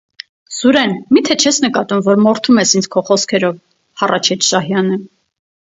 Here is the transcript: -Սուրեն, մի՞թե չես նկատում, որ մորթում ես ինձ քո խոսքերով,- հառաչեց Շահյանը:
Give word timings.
-Սուրեն, 0.59 0.93
մի՞թե 1.17 1.37
չես 1.43 1.59
նկատում, 1.65 2.01
որ 2.09 2.19
մորթում 2.29 2.63
ես 2.63 2.73
ինձ 2.79 2.89
քո 2.97 3.05
խոսքերով,- 3.11 3.63
հառաչեց 4.03 4.49
Շահյանը: 4.53 4.99